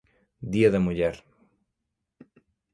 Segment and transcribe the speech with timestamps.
[0.51, 1.15] Día da Muller.